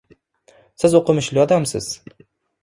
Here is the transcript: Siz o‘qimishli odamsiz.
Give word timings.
Siz 0.83 0.95
o‘qimishli 1.01 1.43
odamsiz. 1.45 1.91